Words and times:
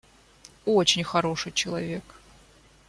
Очень 0.65 1.03
хороший 1.03 1.51
человек. 1.51 2.03